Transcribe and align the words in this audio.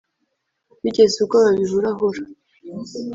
bigeze 0.83 1.15
ubwo 1.23 1.37
babihurahura 1.45 2.21